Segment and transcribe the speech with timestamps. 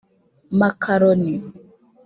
[0.59, 1.33] makaroni